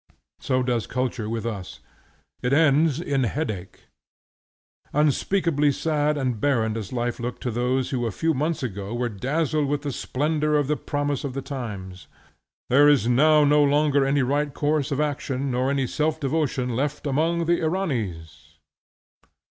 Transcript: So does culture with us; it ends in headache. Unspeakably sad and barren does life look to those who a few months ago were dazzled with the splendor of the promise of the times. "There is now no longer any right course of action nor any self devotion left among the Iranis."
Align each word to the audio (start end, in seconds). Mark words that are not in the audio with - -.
So 0.39 0.63
does 0.63 0.87
culture 0.87 1.29
with 1.29 1.45
us; 1.45 1.79
it 2.41 2.53
ends 2.53 2.99
in 2.99 3.23
headache. 3.25 3.81
Unspeakably 4.93 5.71
sad 5.71 6.17
and 6.17 6.41
barren 6.41 6.73
does 6.73 6.91
life 6.91 7.19
look 7.19 7.39
to 7.41 7.51
those 7.51 7.91
who 7.91 8.07
a 8.07 8.11
few 8.11 8.33
months 8.33 8.63
ago 8.63 8.95
were 8.95 9.09
dazzled 9.09 9.67
with 9.67 9.83
the 9.83 9.91
splendor 9.91 10.57
of 10.57 10.65
the 10.65 10.75
promise 10.75 11.23
of 11.23 11.35
the 11.35 11.43
times. 11.43 12.07
"There 12.67 12.89
is 12.89 13.07
now 13.07 13.43
no 13.45 13.63
longer 13.63 14.03
any 14.03 14.23
right 14.23 14.51
course 14.51 14.91
of 14.91 14.99
action 14.99 15.51
nor 15.51 15.69
any 15.69 15.85
self 15.85 16.19
devotion 16.19 16.69
left 16.75 17.05
among 17.05 17.45
the 17.45 17.59
Iranis." 17.61 18.55